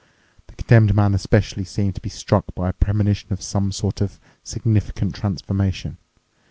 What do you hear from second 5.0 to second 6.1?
transformation.